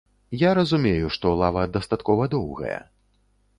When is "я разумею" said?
0.43-1.11